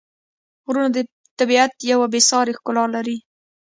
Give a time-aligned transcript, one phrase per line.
[0.65, 0.97] غرونه د
[1.39, 3.17] طبیعت یوه بېساري ښکلا لري.